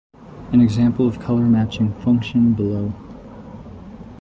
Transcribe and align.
An 0.51 0.61
example 0.61 1.07
of 1.07 1.19
color 1.19 1.43
matching 1.45 1.93
function 2.01 2.53
below. 2.55 2.91